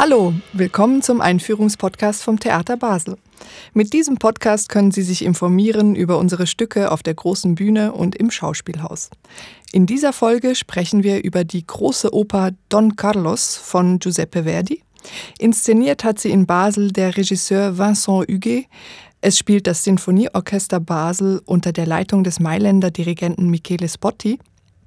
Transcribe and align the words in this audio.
Hallo, 0.00 0.32
willkommen 0.52 1.02
zum 1.02 1.20
Einführungspodcast 1.20 2.22
vom 2.22 2.38
Theater 2.38 2.76
Basel. 2.76 3.16
Mit 3.74 3.92
diesem 3.92 4.16
Podcast 4.16 4.68
können 4.68 4.92
Sie 4.92 5.02
sich 5.02 5.24
informieren 5.24 5.96
über 5.96 6.18
unsere 6.18 6.46
Stücke 6.46 6.92
auf 6.92 7.02
der 7.02 7.14
großen 7.14 7.56
Bühne 7.56 7.90
und 7.90 8.14
im 8.14 8.30
Schauspielhaus. 8.30 9.10
In 9.72 9.86
dieser 9.86 10.12
Folge 10.12 10.54
sprechen 10.54 11.02
wir 11.02 11.24
über 11.24 11.42
die 11.42 11.66
große 11.66 12.14
Oper 12.14 12.52
Don 12.68 12.94
Carlos 12.94 13.56
von 13.56 13.98
Giuseppe 13.98 14.44
Verdi. 14.44 14.84
Inszeniert 15.40 16.04
hat 16.04 16.20
sie 16.20 16.30
in 16.30 16.46
Basel 16.46 16.92
der 16.92 17.16
Regisseur 17.16 17.76
Vincent 17.76 18.28
Huguet. 18.28 18.66
Es 19.20 19.36
spielt 19.36 19.66
das 19.66 19.82
Sinfonieorchester 19.82 20.78
Basel 20.78 21.42
unter 21.44 21.72
der 21.72 21.86
Leitung 21.86 22.22
des 22.22 22.38
Mailänder 22.38 22.92
Dirigenten 22.92 23.50
Michele 23.50 23.88
Spotti 23.88 24.38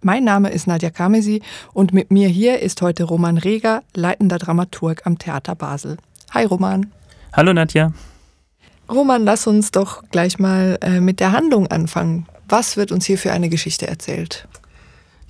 mein 0.04 0.24
Name 0.24 0.50
ist 0.50 0.68
Nadja 0.68 0.90
Kamesi 0.90 1.42
und 1.74 1.94
mit 1.94 2.12
mir 2.12 2.28
hier 2.28 2.60
ist 2.60 2.82
heute 2.82 3.04
Roman 3.04 3.38
Reger, 3.38 3.84
leitender 3.96 4.38
Dramaturg 4.38 5.06
am 5.06 5.18
Theater 5.18 5.56
Basel. 5.56 5.98
Hi 6.32 6.46
Roman. 6.46 6.92
Hallo 7.34 7.54
Nadja. 7.54 7.94
Roman, 8.90 9.24
lass 9.24 9.48
uns 9.48 9.72
doch 9.72 10.04
gleich 10.12 10.40
mal 10.40 10.78
äh, 10.82 11.00
mit 11.00 11.20
der 11.20 11.32
Handlung 11.32 11.68
anfangen. 11.68 12.26
Was 12.48 12.76
wird 12.76 12.92
uns 12.92 13.06
hier 13.06 13.18
für 13.18 13.32
eine 13.32 13.48
Geschichte 13.48 13.88
erzählt? 13.88 14.48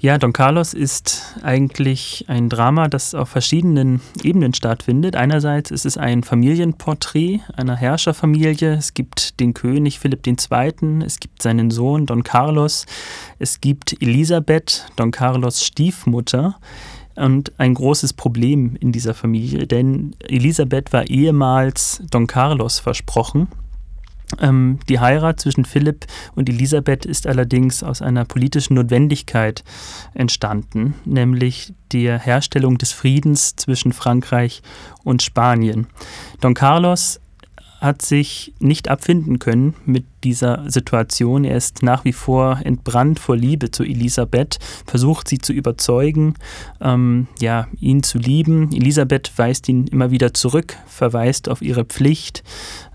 Ja, 0.01 0.17
Don 0.17 0.33
Carlos 0.33 0.73
ist 0.73 1.35
eigentlich 1.43 2.25
ein 2.27 2.49
Drama, 2.49 2.87
das 2.87 3.13
auf 3.13 3.29
verschiedenen 3.29 4.01
Ebenen 4.23 4.51
stattfindet. 4.51 5.15
Einerseits 5.15 5.69
ist 5.69 5.85
es 5.85 5.95
ein 5.95 6.23
Familienporträt 6.23 7.41
einer 7.55 7.75
Herrscherfamilie. 7.75 8.73
Es 8.73 8.95
gibt 8.95 9.39
den 9.39 9.53
König 9.53 9.99
Philipp 9.99 10.25
II., 10.25 11.03
es 11.05 11.19
gibt 11.19 11.43
seinen 11.43 11.69
Sohn 11.69 12.07
Don 12.07 12.23
Carlos, 12.23 12.87
es 13.37 13.61
gibt 13.61 14.01
Elisabeth, 14.01 14.87
Don 14.95 15.11
Carlos 15.11 15.63
Stiefmutter. 15.63 16.55
Und 17.15 17.51
ein 17.59 17.75
großes 17.75 18.13
Problem 18.13 18.75
in 18.79 18.91
dieser 18.91 19.13
Familie, 19.13 19.67
denn 19.67 20.15
Elisabeth 20.27 20.93
war 20.93 21.07
ehemals 21.11 22.01
Don 22.09 22.25
Carlos 22.25 22.79
versprochen 22.79 23.49
die 24.39 24.99
Heirat 24.99 25.39
zwischen 25.39 25.65
Philipp 25.65 26.05
und 26.35 26.47
Elisabeth 26.47 27.05
ist 27.05 27.27
allerdings 27.27 27.83
aus 27.83 28.01
einer 28.01 28.25
politischen 28.25 28.75
Notwendigkeit 28.75 29.63
entstanden, 30.13 30.95
nämlich 31.05 31.73
der 31.91 32.19
Herstellung 32.19 32.77
des 32.77 32.91
Friedens 32.91 33.55
zwischen 33.55 33.93
Frankreich 33.93 34.61
und 35.03 35.21
Spanien. 35.21 35.87
Don 36.39 36.53
Carlos 36.53 37.19
hat 37.81 38.03
sich 38.03 38.53
nicht 38.59 38.89
abfinden 38.89 39.39
können 39.39 39.73
mit 39.85 40.05
dieser 40.23 40.69
Situation. 40.69 41.43
Er 41.43 41.57
ist 41.57 41.81
nach 41.81 42.05
wie 42.05 42.13
vor 42.13 42.59
entbrannt 42.63 43.19
vor 43.19 43.35
Liebe 43.35 43.71
zu 43.71 43.83
Elisabeth, 43.83 44.59
versucht 44.85 45.27
sie 45.27 45.39
zu 45.39 45.51
überzeugen, 45.51 46.35
ähm, 46.79 47.27
ja, 47.39 47.67
ihn 47.79 48.03
zu 48.03 48.19
lieben. 48.19 48.71
Elisabeth 48.71 49.31
weist 49.37 49.67
ihn 49.67 49.87
immer 49.87 50.11
wieder 50.11 50.35
zurück, 50.35 50.77
verweist 50.85 51.49
auf 51.49 51.63
ihre 51.63 51.83
Pflicht. 51.83 52.43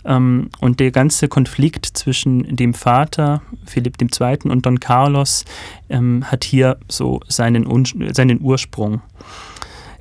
Ähm, 0.05 0.51
und 0.61 0.79
der 0.79 0.93
ganze 0.93 1.27
Konflikt 1.27 1.85
zwischen 1.85 2.55
dem 2.55 2.73
Vater, 2.73 3.43
Philipp 3.65 3.97
II., 4.01 4.39
und 4.45 4.67
Don 4.67 4.79
Carlos 4.79 5.45
ähm, 5.89 6.25
hat 6.31 6.45
hier 6.45 6.79
so 6.89 7.21
seinen, 7.27 7.67
seinen 8.15 8.41
Ursprung. 8.41 9.03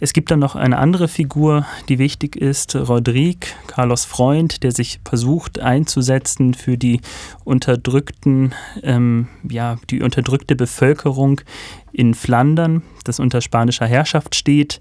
Es 0.06 0.14
gibt 0.14 0.30
dann 0.30 0.38
noch 0.38 0.56
eine 0.56 0.78
andere 0.78 1.08
Figur, 1.08 1.66
die 1.90 1.98
wichtig 1.98 2.36
ist, 2.36 2.76
Rodrigue, 2.76 3.50
Carlos 3.66 4.06
Freund, 4.06 4.62
der 4.62 4.72
sich 4.72 5.00
versucht 5.04 5.58
einzusetzen 5.58 6.54
für 6.54 6.78
die 6.78 7.02
unterdrückten, 7.44 8.54
ähm, 8.84 9.30
ja, 9.50 9.78
die 9.90 10.04
unterdrückte 10.04 10.56
Bevölkerung 10.56 11.42
in 11.92 12.14
Flandern, 12.14 12.84
das 13.04 13.20
unter 13.20 13.42
spanischer 13.42 13.88
Herrschaft 13.88 14.36
steht. 14.36 14.80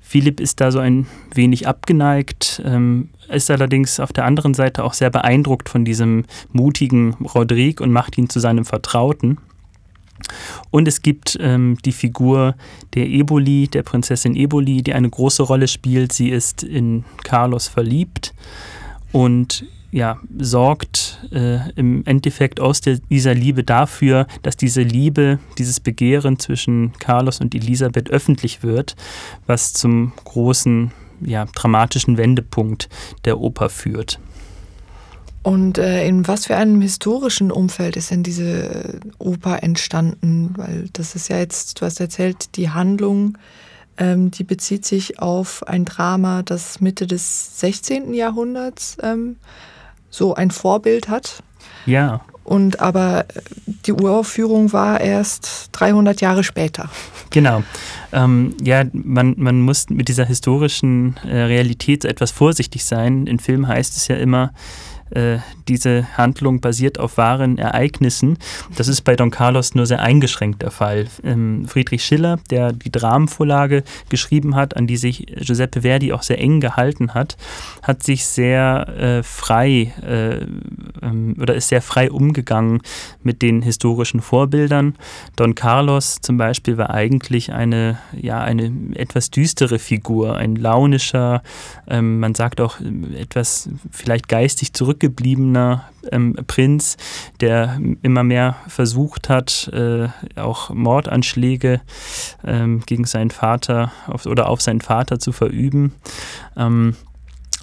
Philipp 0.00 0.40
ist 0.40 0.60
da 0.60 0.72
so 0.72 0.80
ein 0.80 1.06
wenig 1.32 1.68
abgeneigt, 1.68 2.60
ähm, 2.64 3.10
ist 3.28 3.52
allerdings 3.52 4.00
auf 4.00 4.12
der 4.12 4.24
anderen 4.24 4.54
Seite 4.54 4.82
auch 4.82 4.94
sehr 4.94 5.10
beeindruckt 5.10 5.68
von 5.68 5.84
diesem 5.84 6.24
mutigen 6.50 7.14
Rodrigue 7.32 7.80
und 7.80 7.92
macht 7.92 8.18
ihn 8.18 8.28
zu 8.28 8.40
seinem 8.40 8.64
Vertrauten. 8.64 9.38
Und 10.70 10.88
es 10.88 11.02
gibt 11.02 11.36
ähm, 11.40 11.78
die 11.84 11.92
Figur 11.92 12.54
der 12.94 13.06
Eboli, 13.06 13.68
der 13.68 13.82
Prinzessin 13.82 14.36
Eboli, 14.36 14.82
die 14.82 14.92
eine 14.94 15.10
große 15.10 15.42
Rolle 15.42 15.68
spielt. 15.68 16.12
Sie 16.12 16.30
ist 16.30 16.62
in 16.62 17.04
Carlos 17.22 17.68
verliebt 17.68 18.34
und 19.12 19.66
ja, 19.94 20.18
sorgt 20.38 21.24
äh, 21.30 21.70
im 21.76 22.04
Endeffekt 22.04 22.58
aus 22.58 22.80
der, 22.80 22.98
dieser 22.98 23.32
Liebe 23.32 23.62
dafür, 23.62 24.26
dass 24.42 24.56
diese 24.56 24.82
Liebe, 24.82 25.38
dieses 25.56 25.78
Begehren 25.78 26.40
zwischen 26.40 26.92
Carlos 26.98 27.40
und 27.40 27.54
Elisabeth 27.54 28.10
öffentlich 28.10 28.64
wird, 28.64 28.96
was 29.46 29.72
zum 29.72 30.12
großen, 30.24 30.90
ja, 31.20 31.44
dramatischen 31.44 32.16
Wendepunkt 32.16 32.88
der 33.24 33.38
Oper 33.38 33.68
führt. 33.68 34.18
Und 35.44 35.76
äh, 35.76 36.06
in 36.08 36.26
was 36.26 36.46
für 36.46 36.56
einem 36.56 36.80
historischen 36.80 37.52
Umfeld 37.52 37.96
ist 37.96 38.10
denn 38.10 38.22
diese 38.22 38.98
Oper 39.18 39.62
entstanden? 39.62 40.54
Weil 40.56 40.88
das 40.94 41.14
ist 41.14 41.28
ja 41.28 41.36
jetzt, 41.36 41.80
du 41.80 41.84
hast 41.84 42.00
erzählt, 42.00 42.56
die 42.56 42.70
Handlung, 42.70 43.36
ähm, 43.98 44.30
die 44.30 44.42
bezieht 44.42 44.86
sich 44.86 45.18
auf 45.18 45.62
ein 45.68 45.84
Drama, 45.84 46.42
das 46.42 46.80
Mitte 46.80 47.06
des 47.06 47.60
16. 47.60 48.14
Jahrhunderts 48.14 48.96
ähm, 49.02 49.36
so 50.08 50.34
ein 50.34 50.50
Vorbild 50.50 51.08
hat. 51.08 51.42
Ja. 51.84 52.22
Und 52.42 52.80
aber 52.80 53.26
die 53.66 53.92
Uraufführung 53.92 54.72
war 54.72 54.98
erst 54.98 55.68
300 55.72 56.22
Jahre 56.22 56.42
später. 56.42 56.88
Genau. 57.28 57.62
Ähm, 58.12 58.54
ja, 58.62 58.84
man, 58.92 59.34
man 59.36 59.60
muss 59.60 59.90
mit 59.90 60.08
dieser 60.08 60.24
historischen 60.24 61.18
äh, 61.26 61.36
Realität 61.36 62.06
etwas 62.06 62.30
vorsichtig 62.30 62.86
sein. 62.86 63.26
In 63.26 63.38
Film 63.38 63.68
heißt 63.68 63.94
es 63.96 64.08
ja 64.08 64.16
immer, 64.16 64.52
äh, 65.10 65.38
diese 65.68 66.06
Handlung 66.16 66.60
basiert 66.60 66.98
auf 66.98 67.16
wahren 67.16 67.58
Ereignissen. 67.58 68.38
Das 68.76 68.88
ist 68.88 69.02
bei 69.02 69.16
Don 69.16 69.30
Carlos 69.30 69.74
nur 69.74 69.86
sehr 69.86 70.00
eingeschränkt 70.00 70.62
der 70.62 70.70
Fall. 70.70 71.06
Ähm, 71.22 71.66
Friedrich 71.66 72.04
Schiller, 72.04 72.38
der 72.50 72.72
die 72.72 72.90
Dramenvorlage 72.90 73.84
geschrieben 74.08 74.56
hat, 74.56 74.76
an 74.76 74.86
die 74.86 74.96
sich 74.96 75.26
Giuseppe 75.26 75.82
Verdi 75.82 76.12
auch 76.12 76.22
sehr 76.22 76.40
eng 76.40 76.60
gehalten 76.60 77.14
hat, 77.14 77.36
hat 77.82 78.02
sich 78.02 78.26
sehr 78.26 78.88
äh, 78.98 79.22
frei 79.22 79.92
äh, 80.02 80.46
ähm, 81.02 81.36
oder 81.40 81.54
ist 81.54 81.68
sehr 81.68 81.82
frei 81.82 82.10
umgegangen 82.10 82.80
mit 83.22 83.42
den 83.42 83.62
historischen 83.62 84.20
Vorbildern. 84.20 84.96
Don 85.36 85.54
Carlos 85.54 86.18
zum 86.20 86.38
Beispiel 86.38 86.76
war 86.76 86.90
eigentlich 86.90 87.52
eine, 87.52 87.98
ja, 88.12 88.40
eine 88.40 88.72
etwas 88.94 89.30
düstere 89.30 89.78
Figur, 89.78 90.36
ein 90.36 90.56
launischer, 90.56 91.42
ähm, 91.86 92.20
man 92.20 92.34
sagt 92.34 92.60
auch 92.60 92.76
etwas 93.16 93.68
vielleicht 93.90 94.28
geistig 94.28 94.72
zurück 94.72 94.93
zurückgebliebener 94.94 95.84
ähm, 96.10 96.36
Prinz, 96.46 96.96
der 97.40 97.78
immer 98.02 98.22
mehr 98.22 98.56
versucht 98.68 99.28
hat, 99.28 99.68
äh, 99.72 100.08
auch 100.36 100.70
Mordanschläge 100.70 101.80
ähm, 102.44 102.82
gegen 102.86 103.04
seinen 103.04 103.30
Vater 103.30 103.92
auf, 104.06 104.26
oder 104.26 104.48
auf 104.48 104.60
seinen 104.60 104.80
Vater 104.80 105.18
zu 105.18 105.32
verüben. 105.32 105.94
Ähm, 106.56 106.96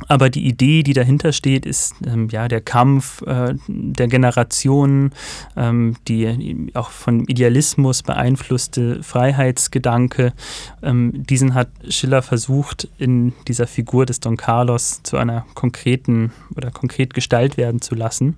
aber 0.07 0.29
die 0.29 0.47
Idee, 0.47 0.84
die 0.84 0.94
dahinter 0.94 1.31
steht, 1.31 1.66
ist 1.66 1.96
ähm, 2.06 2.29
ja 2.29 2.47
der 2.47 2.62
Kampf 2.62 3.22
äh, 3.24 3.53
der 3.68 4.07
Generationen, 4.07 5.12
ähm, 5.56 5.96
die 6.07 6.72
auch 6.74 6.90
von 6.90 7.25
Idealismus 7.25 8.03
beeinflusste 8.03 9.03
Freiheitsgedanke. 9.03 10.34
Ähm, 10.81 11.25
diesen 11.25 11.53
hat 11.53 11.69
Schiller 11.90 12.22
versucht, 12.22 12.88
in 12.97 13.34
dieser 13.47 13.68
Figur 13.68 14.06
des 14.06 14.19
Don 14.19 14.38
Carlos 14.38 15.01
zu 15.03 15.18
einer 15.18 15.46
konkreten 15.53 16.31
oder 16.56 16.72
konkret 16.72 17.13
Gestalt 17.13 17.57
werden 17.57 17.81
zu 17.81 17.96
lassen. 17.96 18.38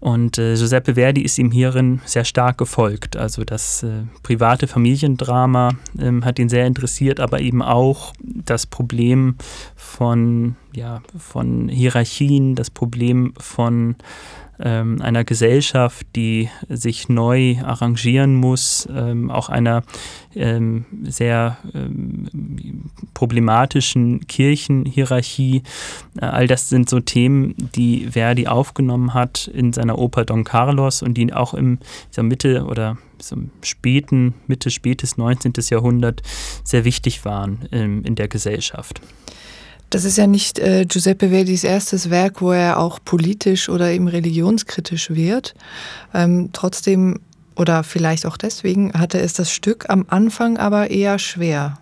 Und 0.00 0.38
äh, 0.38 0.54
Giuseppe 0.54 0.94
Verdi 0.94 1.22
ist 1.22 1.38
ihm 1.38 1.50
hierin 1.50 2.00
sehr 2.04 2.24
stark 2.24 2.58
gefolgt. 2.58 3.16
Also 3.16 3.44
das 3.44 3.82
äh, 3.82 4.04
private 4.22 4.68
Familiendrama 4.68 5.72
ähm, 5.98 6.24
hat 6.24 6.38
ihn 6.38 6.48
sehr 6.48 6.66
interessiert, 6.66 7.18
aber 7.18 7.40
eben 7.40 7.62
auch 7.62 8.12
das 8.20 8.66
Problem 8.66 9.36
von, 9.74 10.54
ja, 10.72 11.02
von 11.16 11.68
Hierarchien, 11.68 12.54
das 12.54 12.70
Problem 12.70 13.34
von 13.38 13.96
ähm, 14.60 15.00
einer 15.00 15.24
Gesellschaft, 15.24 16.06
die 16.16 16.48
sich 16.68 17.08
neu 17.08 17.56
arrangieren 17.62 18.34
muss, 18.34 18.88
ähm, 18.94 19.30
auch 19.30 19.48
einer 19.48 19.82
ähm, 20.34 20.84
sehr 21.02 21.58
ähm, 21.74 22.90
problematischen 23.14 24.26
Kirchenhierarchie. 24.26 25.62
Äh, 26.20 26.24
all 26.24 26.46
das 26.46 26.68
sind 26.68 26.88
so 26.88 27.00
Themen, 27.00 27.54
die 27.74 28.08
Verdi 28.10 28.46
aufgenommen 28.46 29.14
hat 29.14 29.48
in 29.48 29.72
seiner 29.72 29.98
Oper 29.98 30.24
Don 30.24 30.44
Carlos 30.44 31.02
und 31.02 31.14
die 31.14 31.32
auch 31.32 31.54
im 31.54 31.78
dieser 32.10 32.22
Mitte 32.22 32.64
oder 32.64 32.98
so 33.20 33.36
späten, 33.62 34.34
Mitte, 34.46 34.70
spätes 34.70 35.16
19. 35.16 35.52
Jahrhundert 35.70 36.22
sehr 36.64 36.84
wichtig 36.84 37.24
waren 37.24 37.68
ähm, 37.72 38.02
in 38.04 38.14
der 38.14 38.28
Gesellschaft. 38.28 39.00
Das 39.90 40.04
ist 40.04 40.18
ja 40.18 40.26
nicht 40.26 40.58
äh, 40.58 40.84
Giuseppe 40.86 41.30
Verdis 41.30 41.64
erstes 41.64 42.10
Werk, 42.10 42.42
wo 42.42 42.52
er 42.52 42.78
auch 42.78 42.98
politisch 43.04 43.68
oder 43.68 43.90
eben 43.90 44.08
religionskritisch 44.08 45.10
wird. 45.10 45.54
Ähm, 46.12 46.50
trotzdem 46.52 47.20
oder 47.56 47.82
vielleicht 47.82 48.24
auch 48.24 48.36
deswegen 48.36 48.92
hatte 48.92 49.18
es 49.18 49.32
das 49.32 49.50
Stück 49.50 49.90
am 49.90 50.06
Anfang 50.08 50.58
aber 50.58 50.90
eher 50.90 51.18
schwer. 51.18 51.78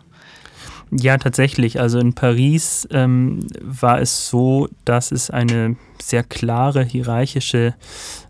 Ja, 0.91 1.19
tatsächlich. 1.19 1.81
Also 1.81 1.99
in 1.99 2.14
Paris 2.14 2.87
ähm, 2.91 3.47
war 3.61 4.00
es 4.00 4.29
so, 4.29 4.69
dass 4.85 5.11
es 5.11 5.31
eine 5.31 5.76
sehr 6.03 6.23
klare 6.23 6.85
hierarchische 6.85 7.75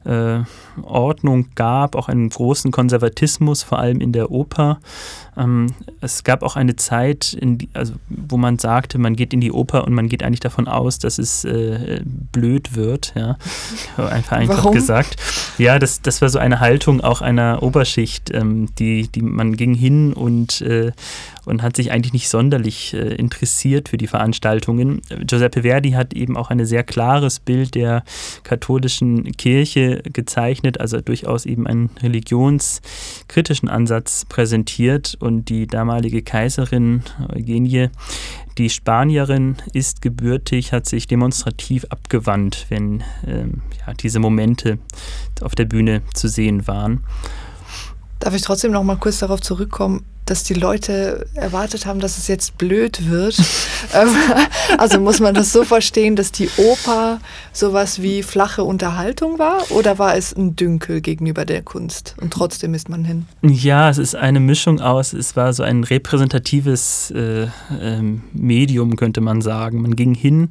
äh, 0.05 0.41
Ordnung 0.83 1.49
gab, 1.55 1.97
auch 1.97 2.09
einen 2.09 2.29
großen 2.29 2.71
Konservatismus, 2.71 3.63
vor 3.63 3.79
allem 3.79 4.01
in 4.01 4.13
der 4.13 4.31
Oper. 4.31 4.79
Ähm, 5.37 5.75
es 6.01 6.25
gab 6.25 6.43
auch 6.43 6.57
eine 6.57 6.77
Zeit, 6.77 7.37
die, 7.41 7.69
also, 7.75 7.95
wo 8.09 8.37
man 8.37 8.59
sagte, 8.59 8.99
man 8.99 9.17
geht 9.17 9.35
in 9.35 9.41
die 9.41 9.53
Oper 9.53 9.85
und 9.85 9.93
man 9.93 10.09
geht 10.09 10.23
eigentlich 10.23 10.41
davon 10.41 10.69
aus, 10.69 10.99
dass 10.99 11.19
es 11.19 11.45
äh, 11.45 12.01
blöd 12.05 12.75
wird, 12.75 13.13
ja. 13.17 13.37
Einfach, 13.97 14.37
einfach 14.37 14.59
Warum? 14.59 14.75
gesagt. 14.75 15.17
Ja, 15.59 15.79
das, 15.79 16.01
das 16.03 16.23
war 16.23 16.29
so 16.29 16.39
eine 16.39 16.61
Haltung 16.61 17.01
auch 17.01 17.21
einer 17.21 17.63
Oberschicht, 17.63 18.31
ähm, 18.33 18.69
die, 18.79 19.09
die 19.09 19.23
man 19.23 19.57
ging 19.57 19.75
hin 19.75 20.13
und, 20.13 20.61
äh, 20.61 20.93
und 21.45 21.63
hat 21.63 21.77
sich 21.77 21.93
eigentlich 21.93 22.13
nicht 22.13 22.29
sonderlich 22.29 22.95
äh, 22.95 23.15
interessiert 23.15 23.89
für 23.89 23.97
die 23.97 24.07
Veranstaltungen. 24.07 25.03
Giuseppe 25.27 25.63
Verdi 25.63 25.93
hat 25.93 26.15
eben 26.15 26.37
auch 26.37 26.51
ein 26.51 26.65
sehr 26.65 26.85
klares 26.85 27.41
Bild 27.41 27.56
der 27.65 28.05
katholischen 28.43 29.33
Kirche 29.37 30.03
gezeichnet, 30.13 30.81
also 30.81 31.01
durchaus 31.01 31.47
eben 31.47 31.67
einen 31.67 31.91
religionskritischen 32.03 33.69
Ansatz 33.69 34.25
präsentiert 34.27 35.17
und 35.19 35.49
die 35.49 35.67
damalige 35.67 36.23
Kaiserin 36.23 37.03
Eugenie 37.35 37.91
die 38.59 38.71
Spanierin 38.71 39.57
ist 39.75 40.01
gebürtig, 40.01 40.73
hat 40.73 40.87
sich 40.87 41.07
demonstrativ 41.07 41.85
abgewandt, 41.91 42.67
wenn 42.71 43.05
ähm, 43.27 43.63
ja, 43.87 43.93
diese 43.93 44.19
Momente 44.19 44.79
auf 45.43 45.55
der 45.55 45.67
Bühne 45.67 46.03
zu 46.15 46.29
sehen 46.29 46.67
waren. 46.67 47.05
Darf 48.19 48.35
ich 48.35 48.43
trotzdem 48.43 48.73
noch 48.73 48.83
mal 48.83 48.97
kurz 48.97 49.19
darauf 49.19 49.43
zurückkommen? 49.43 50.05
Dass 50.27 50.43
die 50.43 50.55
Leute 50.55 51.27
erwartet 51.35 51.87
haben, 51.87 52.01
dass 52.01 52.19
es 52.19 52.29
jetzt 52.29 52.59
blöd 52.59 53.09
wird. 53.09 53.37
Ähm, 53.95 54.09
also 54.79 54.99
muss 54.99 55.21
man 55.21 55.35
das 55.35 55.53
so 55.53 55.63
verstehen, 55.63 56.17
dass 56.17 56.33
die 56.33 56.49
Oper 56.57 57.21
sowas 57.53 58.03
wie 58.03 58.23
flache 58.23 58.65
Unterhaltung 58.65 59.39
war 59.39 59.71
oder 59.71 59.99
war 59.99 60.17
es 60.17 60.35
ein 60.35 60.57
Dünkel 60.57 61.01
gegenüber 61.01 61.45
der 61.45 61.63
Kunst 61.63 62.17
und 62.21 62.33
trotzdem 62.33 62.75
ist 62.75 62.89
man 62.89 63.05
hin? 63.05 63.27
Ja, 63.43 63.89
es 63.89 63.99
ist 63.99 64.17
eine 64.17 64.41
Mischung 64.41 64.81
aus, 64.81 65.13
es 65.13 65.37
war 65.37 65.53
so 65.53 65.63
ein 65.63 65.85
repräsentatives 65.85 67.13
äh, 67.13 67.45
äh, 67.45 67.49
Medium, 68.33 68.97
könnte 68.97 69.21
man 69.21 69.41
sagen. 69.41 69.83
Man 69.83 69.95
ging 69.95 70.15
hin 70.15 70.49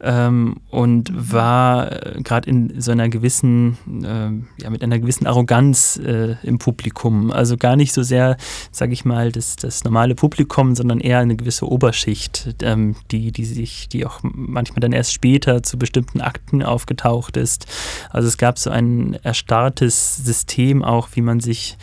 ähm, 0.00 0.56
und 0.70 1.10
war 1.14 1.92
äh, 1.92 2.22
gerade 2.22 2.48
in 2.48 2.80
so 2.80 2.90
einer 2.90 3.08
gewissen, 3.08 3.76
äh, 4.02 4.62
ja, 4.62 4.70
mit 4.70 4.82
einer 4.82 4.98
gewissen 4.98 5.26
Arroganz 5.26 5.98
äh, 5.98 6.36
im 6.42 6.58
Publikum. 6.58 7.30
Also 7.30 7.56
gar 7.56 7.76
nicht 7.76 7.92
so 7.92 8.02
sehr, 8.02 8.36
sage 8.72 8.92
ich 8.92 9.04
mal, 9.04 9.09
das, 9.32 9.56
das 9.56 9.84
normale 9.84 10.14
Publikum, 10.14 10.74
sondern 10.74 11.00
eher 11.00 11.18
eine 11.18 11.36
gewisse 11.36 11.68
Oberschicht, 11.68 12.54
ähm, 12.62 12.96
die, 13.10 13.32
die 13.32 13.44
sich, 13.44 13.88
die 13.88 14.06
auch 14.06 14.20
manchmal 14.22 14.80
dann 14.80 14.92
erst 14.92 15.12
später 15.12 15.62
zu 15.62 15.78
bestimmten 15.78 16.20
Akten 16.20 16.62
aufgetaucht 16.62 17.36
ist. 17.36 17.66
Also 18.10 18.28
es 18.28 18.38
gab 18.38 18.58
so 18.58 18.70
ein 18.70 19.14
erstarrtes 19.22 20.16
System 20.16 20.84
auch, 20.84 21.08
wie 21.14 21.22
man 21.22 21.40
sich 21.40 21.76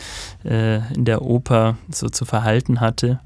äh, 0.44 0.78
in 0.94 1.04
der 1.04 1.22
Oper 1.22 1.76
so 1.90 2.08
zu 2.08 2.24
verhalten 2.24 2.80
hatte. 2.80 3.20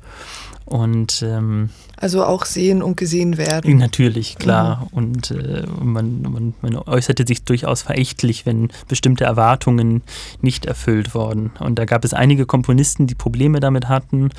Und 0.65 1.23
ähm, 1.23 1.71
also 2.03 2.25
auch 2.25 2.45
sehen 2.45 2.83
und 2.83 2.97
gesehen 2.97 3.39
werden. 3.39 3.77
Natürlich, 3.77 4.37
klar. 4.37 4.89
Mhm. 4.91 4.97
Und 4.99 5.31
äh, 5.31 5.65
man, 5.81 6.23
man, 6.23 6.55
man, 6.61 6.77
äußerte 6.77 7.25
sich 7.27 7.45
durchaus 7.45 7.83
verächtlich, 7.83 8.45
wenn 8.45 8.71
bestimmte 8.89 9.23
Erwartungen 9.25 10.03
nicht 10.41 10.67
erfüllt 10.67 11.15
wurden. 11.15 11.53
Und 11.61 11.79
da 11.79 11.85
gab 11.85 12.05
es 12.05 12.13
einige 12.13 12.45
Komponisten, 12.45 13.07
die 13.07 13.15
Probleme 13.15 13.61
damit 13.61 13.89
hatten. 13.89 14.31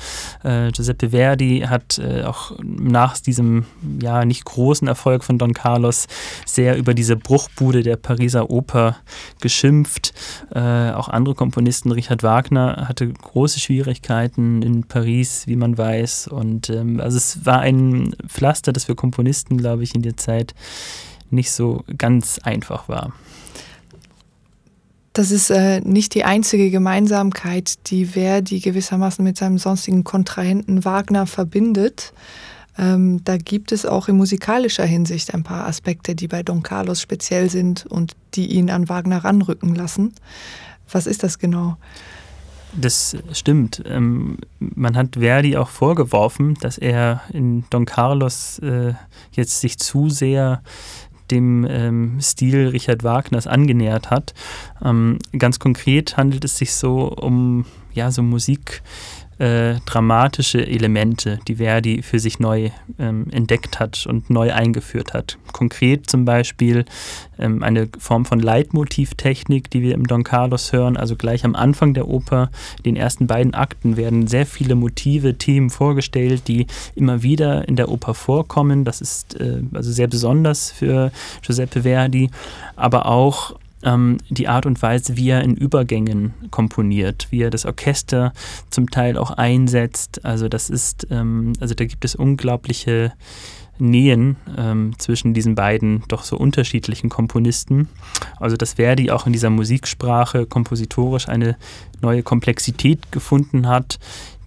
Äh, 0.42 0.72
Giuseppe 0.72 1.10
Verdi 1.10 1.60
hat 1.66 1.98
äh, 1.98 2.24
auch 2.24 2.52
nach 2.62 3.18
diesem 3.18 3.64
ja 4.00 4.26
nicht 4.26 4.44
großen 4.44 4.86
Erfolg 4.86 5.24
von 5.24 5.38
Don 5.38 5.54
Carlos 5.54 6.06
sehr 6.44 6.76
über 6.76 6.92
diese 6.92 7.16
Bruchbude 7.16 7.82
der 7.82 7.96
Pariser 7.96 8.50
Oper 8.50 8.96
geschimpft. 9.40 10.12
Äh, 10.54 10.90
auch 10.90 11.08
andere 11.08 11.34
Komponisten, 11.34 11.92
Richard 11.92 12.22
Wagner, 12.22 12.88
hatte 12.88 13.08
große 13.08 13.58
Schwierigkeiten 13.58 14.60
in 14.60 14.84
Paris, 14.84 15.44
wie 15.46 15.56
man 15.56 15.78
weiß. 15.78 16.28
Und 16.28 16.68
ähm, 16.68 17.00
also 17.00 17.16
es 17.16 17.46
war 17.46 17.53
war 17.54 17.60
ein 17.60 18.16
Pflaster, 18.26 18.72
das 18.72 18.84
für 18.84 18.96
Komponisten, 18.96 19.56
glaube 19.58 19.84
ich, 19.84 19.94
in 19.94 20.02
der 20.02 20.16
Zeit 20.16 20.54
nicht 21.30 21.52
so 21.52 21.84
ganz 21.96 22.40
einfach 22.42 22.88
war. 22.88 23.12
Das 25.12 25.30
ist 25.30 25.50
äh, 25.50 25.80
nicht 25.82 26.14
die 26.14 26.24
einzige 26.24 26.70
Gemeinsamkeit, 26.70 27.90
die 27.90 28.06
Verdi 28.06 28.58
gewissermaßen 28.58 29.24
mit 29.24 29.36
seinem 29.36 29.58
sonstigen 29.58 30.02
Kontrahenten 30.02 30.84
Wagner 30.84 31.28
verbindet. 31.28 32.12
Ähm, 32.76 33.22
da 33.22 33.36
gibt 33.36 33.70
es 33.70 33.86
auch 33.86 34.08
in 34.08 34.16
musikalischer 34.16 34.84
Hinsicht 34.84 35.32
ein 35.32 35.44
paar 35.44 35.68
Aspekte, 35.68 36.16
die 36.16 36.26
bei 36.26 36.42
Don 36.42 36.64
Carlos 36.64 37.00
speziell 37.00 37.50
sind 37.50 37.86
und 37.86 38.16
die 38.34 38.48
ihn 38.48 38.68
an 38.68 38.88
Wagner 38.88 39.22
ranrücken 39.22 39.76
lassen. 39.76 40.12
Was 40.90 41.06
ist 41.06 41.22
das 41.22 41.38
genau? 41.38 41.76
Das 42.76 43.16
stimmt. 43.32 43.82
Ähm, 43.86 44.38
man 44.58 44.96
hat 44.96 45.16
Verdi 45.16 45.56
auch 45.56 45.68
vorgeworfen, 45.68 46.54
dass 46.60 46.78
er 46.78 47.22
in 47.32 47.64
Don 47.70 47.84
Carlos 47.84 48.58
äh, 48.58 48.94
jetzt 49.32 49.60
sich 49.60 49.78
zu 49.78 50.10
sehr 50.10 50.62
dem 51.30 51.66
ähm, 51.68 52.18
Stil 52.20 52.68
Richard 52.68 53.02
Wagners 53.02 53.46
angenähert 53.46 54.10
hat. 54.10 54.34
Ähm, 54.84 55.18
ganz 55.38 55.58
konkret 55.58 56.16
handelt 56.16 56.44
es 56.44 56.58
sich 56.58 56.74
so 56.74 57.08
um 57.08 57.64
ja 57.92 58.10
so 58.10 58.22
Musik, 58.22 58.82
äh, 59.38 59.74
dramatische 59.86 60.66
Elemente, 60.66 61.38
die 61.48 61.56
Verdi 61.56 62.02
für 62.02 62.18
sich 62.18 62.38
neu 62.38 62.70
ähm, 62.98 63.26
entdeckt 63.30 63.80
hat 63.80 64.06
und 64.06 64.30
neu 64.30 64.52
eingeführt 64.52 65.14
hat. 65.14 65.38
Konkret 65.52 66.08
zum 66.08 66.24
Beispiel 66.24 66.84
ähm, 67.38 67.62
eine 67.62 67.88
Form 67.98 68.24
von 68.24 68.40
Leitmotivtechnik, 68.40 69.70
die 69.70 69.82
wir 69.82 69.94
im 69.94 70.06
Don 70.06 70.24
Carlos 70.24 70.72
hören. 70.72 70.96
Also 70.96 71.16
gleich 71.16 71.44
am 71.44 71.54
Anfang 71.54 71.94
der 71.94 72.08
Oper, 72.08 72.50
den 72.84 72.96
ersten 72.96 73.26
beiden 73.26 73.54
Akten, 73.54 73.96
werden 73.96 74.26
sehr 74.26 74.46
viele 74.46 74.74
Motive, 74.74 75.36
Themen 75.36 75.70
vorgestellt, 75.70 76.48
die 76.48 76.66
immer 76.94 77.22
wieder 77.22 77.66
in 77.68 77.76
der 77.76 77.88
Oper 77.88 78.14
vorkommen. 78.14 78.84
Das 78.84 79.00
ist 79.00 79.40
äh, 79.40 79.62
also 79.72 79.90
sehr 79.90 80.08
besonders 80.08 80.70
für 80.70 81.10
Giuseppe 81.42 81.82
Verdi, 81.82 82.30
aber 82.76 83.06
auch 83.06 83.56
ähm, 83.84 84.18
die 84.28 84.48
Art 84.48 84.66
und 84.66 84.80
Weise, 84.82 85.16
wie 85.16 85.30
er 85.30 85.42
in 85.42 85.54
Übergängen 85.56 86.34
komponiert, 86.50 87.28
wie 87.30 87.42
er 87.42 87.50
das 87.50 87.66
Orchester 87.66 88.32
zum 88.70 88.90
Teil 88.90 89.16
auch 89.16 89.30
einsetzt. 89.30 90.24
Also 90.24 90.48
das 90.48 90.70
ist, 90.70 91.06
ähm, 91.10 91.52
also 91.60 91.74
da 91.74 91.84
gibt 91.84 92.04
es 92.04 92.14
unglaubliche 92.14 93.12
Nähen 93.78 94.36
ähm, 94.56 94.92
zwischen 94.98 95.34
diesen 95.34 95.54
beiden 95.54 96.04
doch 96.08 96.22
so 96.22 96.36
unterschiedlichen 96.36 97.10
Komponisten. 97.10 97.88
Also 98.38 98.56
dass 98.56 98.74
Verdi 98.74 99.10
auch 99.10 99.26
in 99.26 99.32
dieser 99.32 99.50
Musiksprache 99.50 100.46
kompositorisch 100.46 101.28
eine 101.28 101.56
neue 102.00 102.22
Komplexität 102.22 103.10
gefunden 103.10 103.66
hat, 103.66 103.98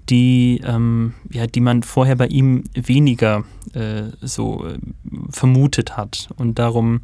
die, 0.10 0.62
ähm, 0.64 1.14
ja, 1.30 1.48
die 1.48 1.60
man 1.60 1.84
vorher 1.84 2.16
bei 2.16 2.28
ihm 2.28 2.64
weniger 2.74 3.44
äh, 3.74 4.04
so 4.22 4.66
äh, 4.66 4.78
vermutet 5.30 5.98
hat. 5.98 6.30
Und 6.38 6.60
darum 6.60 7.02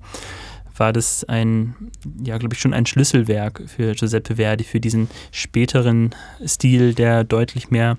war 0.78 0.94
das 0.94 1.24
ein, 1.26 1.76
ja, 2.24 2.38
glaube 2.38 2.56
ich, 2.56 2.62
schon 2.62 2.74
ein 2.74 2.86
Schlüsselwerk 2.86 3.64
für 3.68 3.94
Giuseppe 3.94 4.36
Verdi, 4.36 4.64
für 4.64 4.80
diesen 4.80 5.10
späteren 5.32 6.16
Stil, 6.46 6.94
der 6.94 7.24
deutlich 7.24 7.70
mehr 7.70 7.98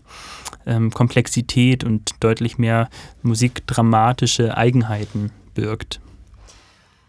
ähm, 0.66 0.90
Komplexität 0.90 1.84
und 1.84 2.12
deutlich 2.20 2.58
mehr 2.58 2.88
musikdramatische 3.22 4.56
Eigenheiten 4.56 5.30
birgt. 5.54 6.00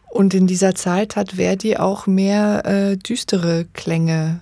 Und 0.09 0.33
in 0.33 0.47
dieser 0.47 0.75
Zeit 0.75 1.15
hat 1.15 1.33
Verdi 1.33 1.77
auch 1.77 2.07
mehr 2.07 2.65
äh, 2.65 2.97
düstere 2.97 3.65
Klänge 3.73 4.39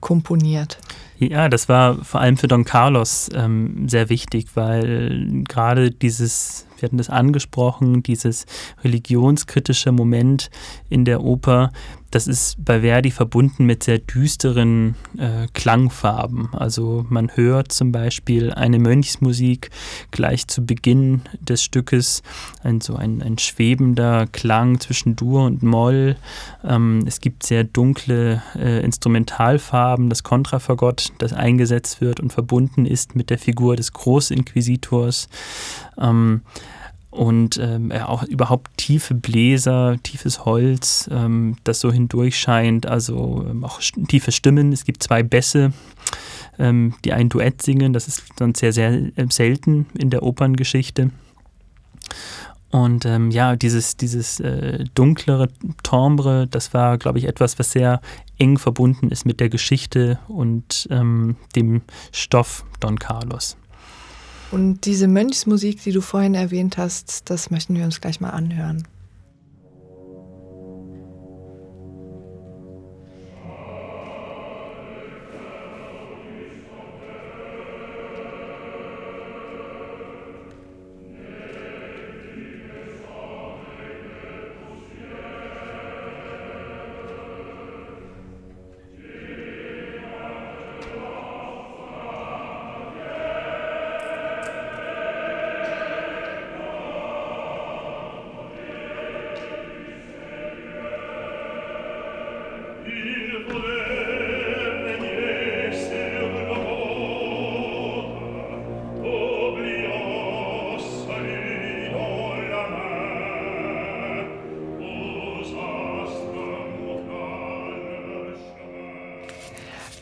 komponiert. 0.00 0.78
Ja, 1.18 1.48
das 1.48 1.68
war 1.68 2.04
vor 2.04 2.20
allem 2.20 2.36
für 2.36 2.46
Don 2.46 2.64
Carlos 2.64 3.30
ähm, 3.34 3.88
sehr 3.88 4.10
wichtig, 4.10 4.48
weil 4.54 5.42
gerade 5.48 5.90
dieses 5.90 6.66
wir 6.78 6.86
hatten 6.86 6.98
das 6.98 7.10
angesprochen, 7.10 8.02
dieses 8.02 8.46
religionskritische 8.84 9.92
Moment 9.92 10.50
in 10.88 11.04
der 11.04 11.22
Oper, 11.22 11.70
das 12.16 12.28
ist 12.28 12.64
bei 12.64 12.80
Verdi 12.80 13.10
verbunden 13.10 13.66
mit 13.66 13.82
sehr 13.82 13.98
düsteren 13.98 14.94
äh, 15.18 15.48
Klangfarben. 15.52 16.48
Also 16.54 17.04
man 17.08 17.30
hört 17.34 17.72
zum 17.72 17.92
Beispiel 17.92 18.52
eine 18.52 18.78
Mönchsmusik 18.78 19.70
gleich 20.12 20.46
zu 20.46 20.64
Beginn 20.64 21.22
des 21.40 21.62
Stückes, 21.62 22.22
ein, 22.62 22.80
so 22.80 22.94
ein, 22.94 23.22
ein 23.22 23.38
schwebender 23.38 24.26
Klang 24.28 24.80
zwischen 24.80 25.16
Dur 25.16 25.44
und 25.44 25.62
Moll. 25.62 26.16
Ähm, 26.64 27.04
es 27.06 27.20
gibt 27.20 27.44
sehr 27.44 27.64
dunkle 27.64 28.42
äh, 28.54 28.82
Instrumentalfarben, 28.84 30.08
das 30.08 30.22
Kontrafagott, 30.22 31.12
das 31.18 31.32
eingesetzt 31.32 32.00
wird 32.00 32.20
und 32.20 32.32
verbunden 32.32 32.86
ist 32.86 33.16
mit 33.16 33.30
der 33.30 33.38
Figur 33.38 33.76
des 33.76 33.92
Großinquisitors. 33.92 35.28
Ähm, 35.98 36.42
und 37.16 37.58
ähm, 37.58 37.90
auch 37.92 38.22
überhaupt 38.24 38.76
tiefe 38.76 39.14
Bläser, 39.14 39.96
tiefes 40.02 40.44
Holz, 40.44 41.08
ähm, 41.10 41.56
das 41.64 41.80
so 41.80 41.90
hindurch 41.90 42.38
scheint, 42.38 42.86
also 42.86 43.44
ähm, 43.48 43.64
auch 43.64 43.80
tiefe 44.08 44.32
Stimmen. 44.32 44.72
Es 44.72 44.84
gibt 44.84 45.02
zwei 45.02 45.22
Bässe, 45.22 45.72
ähm, 46.58 46.94
die 47.04 47.12
ein 47.12 47.28
Duett 47.28 47.62
singen. 47.62 47.92
Das 47.92 48.06
ist 48.06 48.22
dann 48.36 48.54
sehr, 48.54 48.72
sehr 48.72 48.92
äh, 48.92 49.26
selten 49.30 49.86
in 49.98 50.10
der 50.10 50.22
Operngeschichte. 50.22 51.10
Und 52.70 53.06
ähm, 53.06 53.30
ja, 53.30 53.56
dieses, 53.56 53.96
dieses 53.96 54.38
äh, 54.40 54.84
dunklere 54.94 55.48
Timbre, 55.82 56.46
das 56.46 56.74
war, 56.74 56.98
glaube 56.98 57.18
ich, 57.18 57.26
etwas, 57.26 57.58
was 57.58 57.72
sehr 57.72 58.02
eng 58.38 58.58
verbunden 58.58 59.10
ist 59.10 59.24
mit 59.24 59.40
der 59.40 59.48
Geschichte 59.48 60.18
und 60.28 60.86
ähm, 60.90 61.36
dem 61.54 61.80
Stoff 62.12 62.66
Don 62.80 62.98
Carlos. 62.98 63.56
Und 64.50 64.86
diese 64.86 65.08
Mönchsmusik, 65.08 65.82
die 65.82 65.92
du 65.92 66.00
vorhin 66.00 66.34
erwähnt 66.34 66.78
hast, 66.78 67.30
das 67.30 67.50
möchten 67.50 67.74
wir 67.74 67.84
uns 67.84 68.00
gleich 68.00 68.20
mal 68.20 68.30
anhören. 68.30 68.86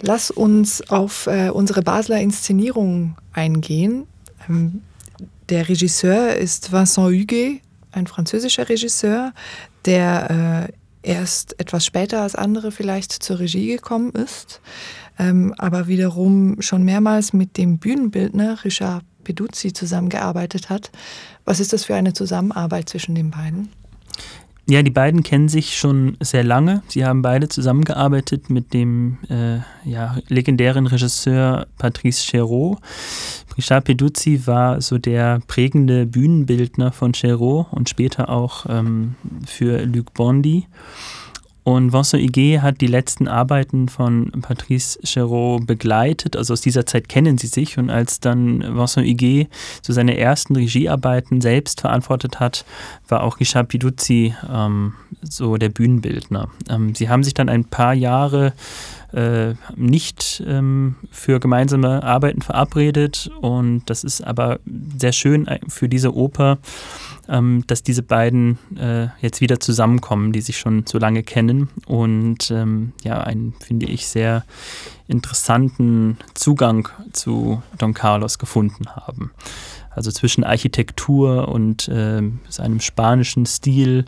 Lass 0.06 0.30
uns 0.30 0.82
auf 0.90 1.26
äh, 1.28 1.48
unsere 1.48 1.80
Basler 1.80 2.20
Inszenierung 2.20 3.16
eingehen. 3.32 4.06
Ähm, 4.46 4.82
der 5.48 5.66
Regisseur 5.66 6.36
ist 6.36 6.72
Vincent 6.72 7.06
Huguet, 7.06 7.62
ein 7.90 8.06
französischer 8.06 8.68
Regisseur, 8.68 9.32
der 9.86 10.68
äh, 11.02 11.10
erst 11.10 11.58
etwas 11.58 11.86
später 11.86 12.20
als 12.20 12.34
andere 12.34 12.70
vielleicht 12.70 13.12
zur 13.12 13.38
Regie 13.38 13.68
gekommen 13.68 14.10
ist, 14.10 14.60
ähm, 15.18 15.54
aber 15.56 15.86
wiederum 15.86 16.60
schon 16.60 16.82
mehrmals 16.82 17.32
mit 17.32 17.56
dem 17.56 17.78
Bühnenbildner 17.78 18.62
Richard 18.62 19.04
Peduzzi 19.24 19.72
zusammengearbeitet 19.72 20.68
hat. 20.68 20.90
Was 21.46 21.60
ist 21.60 21.72
das 21.72 21.86
für 21.86 21.94
eine 21.94 22.12
Zusammenarbeit 22.12 22.90
zwischen 22.90 23.14
den 23.14 23.30
beiden? 23.30 23.70
Ja, 24.66 24.82
die 24.82 24.90
beiden 24.90 25.22
kennen 25.22 25.48
sich 25.48 25.76
schon 25.76 26.16
sehr 26.20 26.42
lange. 26.42 26.82
Sie 26.88 27.04
haben 27.04 27.20
beide 27.20 27.48
zusammengearbeitet 27.48 28.48
mit 28.48 28.72
dem 28.72 29.18
äh, 29.28 29.58
ja, 29.84 30.16
legendären 30.28 30.86
Regisseur 30.86 31.66
Patrice 31.76 32.22
Chéreau. 32.22 32.78
Richard 33.58 33.84
Peduzzi 33.84 34.46
war 34.46 34.80
so 34.80 34.96
der 34.96 35.40
prägende 35.46 36.06
Bühnenbildner 36.06 36.92
von 36.92 37.12
Chéreau 37.12 37.66
und 37.72 37.90
später 37.90 38.30
auch 38.30 38.64
ähm, 38.68 39.16
für 39.46 39.84
Luc 39.84 40.14
Bondy. 40.14 40.66
Und 41.64 41.94
Vincent 41.94 42.22
Higuet 42.22 42.60
hat 42.60 42.82
die 42.82 42.86
letzten 42.86 43.26
Arbeiten 43.26 43.88
von 43.88 44.30
Patrice 44.42 45.00
Chéreau 45.02 45.64
begleitet. 45.64 46.36
Also 46.36 46.52
aus 46.52 46.60
dieser 46.60 46.84
Zeit 46.84 47.08
kennen 47.08 47.38
sie 47.38 47.46
sich. 47.46 47.78
Und 47.78 47.88
als 47.88 48.20
dann 48.20 48.60
Vincent 48.76 49.06
Higuet 49.06 49.48
so 49.80 49.94
seine 49.94 50.18
ersten 50.18 50.54
Regiearbeiten 50.56 51.40
selbst 51.40 51.80
verantwortet 51.80 52.38
hat, 52.38 52.66
war 53.08 53.22
auch 53.22 53.40
Richard 53.40 53.68
Piduzzi 53.68 54.34
ähm, 54.52 54.92
so 55.22 55.56
der 55.56 55.70
Bühnenbildner. 55.70 56.48
Ähm, 56.68 56.94
sie 56.94 57.08
haben 57.08 57.24
sich 57.24 57.32
dann 57.32 57.48
ein 57.48 57.64
paar 57.64 57.94
Jahre 57.94 58.52
äh, 59.14 59.54
nicht 59.76 60.42
ähm, 60.46 60.96
für 61.10 61.40
gemeinsame 61.40 62.02
Arbeiten 62.02 62.42
verabredet. 62.42 63.30
Und 63.40 63.82
das 63.86 64.04
ist 64.04 64.22
aber 64.22 64.58
sehr 64.98 65.12
schön 65.12 65.48
für 65.68 65.88
diese 65.88 66.14
Oper, 66.14 66.58
ähm, 67.28 67.64
dass 67.66 67.82
diese 67.82 68.02
beiden 68.02 68.58
äh, 68.76 69.08
jetzt 69.20 69.40
wieder 69.40 69.60
zusammenkommen, 69.60 70.32
die 70.32 70.40
sich 70.40 70.58
schon 70.58 70.84
so 70.86 70.98
lange 70.98 71.22
kennen 71.22 71.68
und 71.86 72.50
ähm, 72.50 72.92
ja, 73.02 73.20
einen, 73.20 73.54
finde 73.60 73.86
ich, 73.86 74.06
sehr 74.06 74.44
interessanten 75.06 76.18
Zugang 76.34 76.88
zu 77.12 77.62
Don 77.78 77.94
Carlos 77.94 78.38
gefunden 78.38 78.86
haben. 78.88 79.30
Also 79.90 80.10
zwischen 80.10 80.44
Architektur 80.44 81.48
und 81.48 81.88
äh, 81.88 82.22
seinem 82.48 82.80
spanischen 82.80 83.46
Stil, 83.46 84.06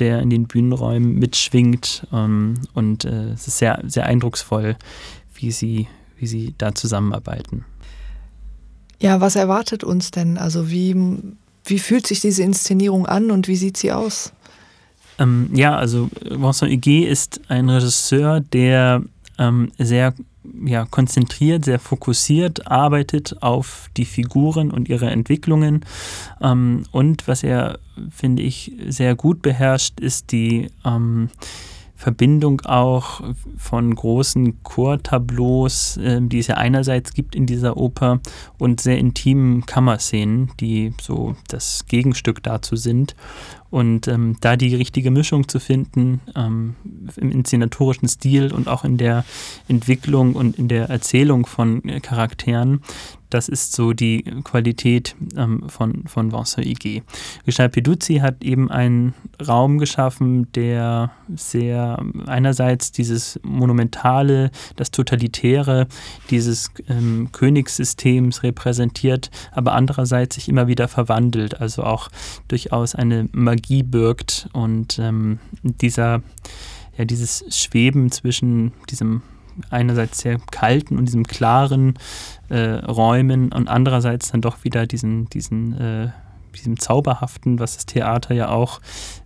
der 0.00 0.20
in 0.20 0.30
den 0.30 0.46
Bühnenräumen 0.46 1.14
mitschwingt. 1.14 2.06
Ähm, 2.12 2.54
und 2.74 3.04
äh, 3.04 3.30
es 3.30 3.48
ist 3.48 3.58
sehr, 3.58 3.82
sehr 3.86 4.06
eindrucksvoll, 4.06 4.76
wie 5.34 5.50
sie, 5.50 5.88
wie 6.18 6.26
sie 6.26 6.54
da 6.58 6.74
zusammenarbeiten. 6.74 7.64
Ja, 9.00 9.20
was 9.20 9.36
erwartet 9.36 9.84
uns 9.84 10.10
denn? 10.10 10.38
Also 10.38 10.70
wie, 10.70 10.96
wie 11.64 11.78
fühlt 11.78 12.06
sich 12.06 12.20
diese 12.20 12.42
Inszenierung 12.42 13.06
an 13.06 13.30
und 13.30 13.46
wie 13.46 13.56
sieht 13.56 13.76
sie 13.76 13.92
aus? 13.92 14.32
Ähm, 15.18 15.50
ja, 15.52 15.76
also 15.76 16.08
Vincent 16.28 16.72
Huguet 16.72 17.08
ist 17.08 17.40
ein 17.48 17.68
Regisseur, 17.68 18.40
der 18.40 19.02
ähm, 19.38 19.70
sehr 19.78 20.14
ja, 20.64 20.84
konzentriert, 20.86 21.64
sehr 21.64 21.78
fokussiert 21.78 22.66
arbeitet 22.68 23.42
auf 23.42 23.90
die 23.96 24.04
Figuren 24.04 24.70
und 24.70 24.88
ihre 24.88 25.10
Entwicklungen. 25.10 25.84
Ähm, 26.40 26.84
und 26.90 27.28
was 27.28 27.42
er, 27.42 27.78
finde 28.10 28.42
ich, 28.42 28.72
sehr 28.88 29.14
gut 29.14 29.42
beherrscht, 29.42 30.00
ist 30.00 30.32
die 30.32 30.68
ähm, 30.84 31.30
Verbindung 31.98 32.60
auch 32.60 33.20
von 33.56 33.92
großen 33.92 34.62
Chortableaus, 34.62 35.96
äh, 35.96 36.20
die 36.22 36.38
es 36.38 36.46
ja 36.46 36.54
einerseits 36.54 37.12
gibt 37.12 37.34
in 37.34 37.44
dieser 37.44 37.76
Oper, 37.76 38.20
und 38.56 38.80
sehr 38.80 38.98
intimen 38.98 39.66
Kammerszenen, 39.66 40.52
die 40.60 40.94
so 41.02 41.34
das 41.48 41.86
Gegenstück 41.88 42.40
dazu 42.44 42.76
sind. 42.76 43.16
Und 43.70 44.06
ähm, 44.06 44.36
da 44.40 44.56
die 44.56 44.76
richtige 44.76 45.10
Mischung 45.10 45.48
zu 45.48 45.58
finden 45.58 46.20
ähm, 46.36 46.76
im 47.16 47.32
inszenatorischen 47.32 48.08
Stil 48.08 48.52
und 48.52 48.68
auch 48.68 48.84
in 48.84 48.96
der 48.96 49.24
Entwicklung 49.66 50.36
und 50.36 50.56
in 50.56 50.68
der 50.68 50.88
Erzählung 50.90 51.46
von 51.46 51.86
äh, 51.88 51.98
Charakteren, 51.98 52.80
das 53.30 53.48
ist 53.48 53.74
so 53.74 53.92
die 53.92 54.22
Qualität 54.44 55.16
ähm, 55.36 55.68
von, 55.68 56.04
von 56.06 56.32
Vincent 56.32 56.66
Higuet. 56.66 57.02
Richard 57.46 57.72
Peduzzi 57.72 58.16
hat 58.16 58.42
eben 58.42 58.70
einen 58.70 59.14
Raum 59.46 59.78
geschaffen, 59.78 60.50
der 60.52 61.10
sehr 61.34 62.02
einerseits 62.26 62.92
dieses 62.92 63.38
Monumentale, 63.42 64.50
das 64.76 64.90
Totalitäre 64.90 65.86
dieses 66.30 66.70
ähm, 66.88 67.28
Königssystems 67.32 68.42
repräsentiert, 68.42 69.30
aber 69.52 69.72
andererseits 69.72 70.36
sich 70.36 70.48
immer 70.48 70.66
wieder 70.66 70.88
verwandelt, 70.88 71.60
also 71.60 71.84
auch 71.84 72.08
durchaus 72.48 72.94
eine 72.94 73.28
Magie 73.32 73.82
birgt 73.82 74.48
und 74.52 74.98
ähm, 74.98 75.38
dieser, 75.62 76.22
ja, 76.96 77.04
dieses 77.04 77.44
Schweben 77.50 78.10
zwischen 78.10 78.72
diesem 78.90 79.22
einerseits 79.70 80.18
sehr 80.18 80.38
kalten 80.50 80.96
und 80.96 81.06
diesem 81.06 81.26
klaren 81.26 81.94
äh, 82.48 82.58
Räumen 82.58 83.52
und 83.52 83.68
andererseits 83.68 84.30
dann 84.30 84.40
doch 84.40 84.64
wieder 84.64 84.86
diesen, 84.86 85.28
diesen, 85.30 85.78
äh, 85.78 86.08
diesem 86.54 86.78
Zauberhaften, 86.78 87.58
was 87.58 87.76
das 87.76 87.86
Theater 87.86 88.34
ja 88.34 88.48
auch 88.48 88.80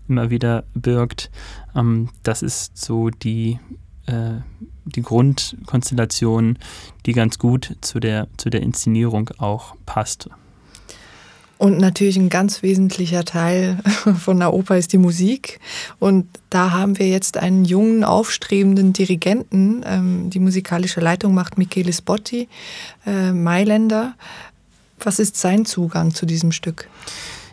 immer 0.09 0.31
wieder 0.31 0.65
birgt. 0.75 1.31
Ähm, 1.75 2.11
das 2.23 2.43
ist 2.43 2.77
so 2.77 3.11
die, 3.11 3.59
äh, 4.07 4.41
die 4.85 5.03
Grundkonstellation, 5.03 6.59
die 7.07 7.12
ganz 7.12 7.39
gut 7.39 7.77
zu 7.81 8.01
der, 8.01 8.29
zu 8.37 8.51
der 8.51 8.62
Inszenierung 8.62 9.31
auch 9.39 9.77
passt. 9.87 10.29
Und 11.62 11.78
natürlich 11.78 12.16
ein 12.16 12.28
ganz 12.28 12.64
wesentlicher 12.64 13.25
Teil 13.25 13.78
von 14.19 14.40
der 14.40 14.52
Oper 14.52 14.78
ist 14.78 14.92
die 14.92 14.99
Musik. 14.99 15.61
Und 16.00 16.26
da 16.50 16.73
haben 16.73 16.99
wir 16.99 17.09
jetzt 17.09 17.37
einen 17.37 17.64
jungen, 17.64 18.02
aufstrebenden 18.02 18.92
Dirigenten. 18.92 19.85
Ähm, 19.87 20.28
die 20.28 20.40
musikalische 20.40 20.99
Leitung 20.99 21.35
macht 21.35 21.59
Michele 21.59 21.92
Spotti, 21.92 22.49
äh, 23.07 23.31
Mailänder. 23.31 24.14
Was 24.99 25.21
ist 25.21 25.37
sein 25.37 25.64
Zugang 25.64 26.12
zu 26.12 26.26
diesem 26.26 26.50
Stück? 26.50 26.88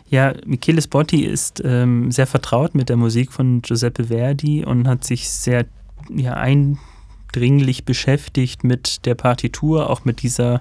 Ja, 0.08 0.34
Michele 0.44 0.82
Spotti 0.82 1.24
ist 1.24 1.62
ähm, 1.64 2.10
sehr 2.10 2.26
vertraut 2.26 2.74
mit 2.74 2.88
der 2.88 2.96
Musik 2.96 3.30
von 3.30 3.62
Giuseppe 3.62 4.06
Verdi 4.06 4.64
und 4.64 4.88
hat 4.88 5.04
sich 5.04 5.30
sehr 5.30 5.66
ja, 6.08 6.32
ein 6.32 6.78
dringlich 7.32 7.84
beschäftigt 7.84 8.64
mit 8.64 9.06
der 9.06 9.14
Partitur, 9.14 9.90
auch 9.90 10.04
mit 10.04 10.22
dieser 10.22 10.60